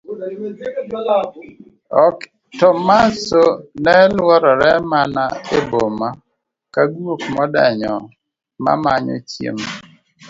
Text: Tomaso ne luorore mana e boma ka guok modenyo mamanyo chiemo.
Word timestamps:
Tomaso 2.59 3.43
ne 3.83 3.95
luorore 4.15 4.71
mana 4.91 5.23
e 5.57 5.59
boma 5.69 6.07
ka 6.73 6.83
guok 6.95 7.21
modenyo 7.35 7.93
mamanyo 8.63 9.15
chiemo. 9.29 9.67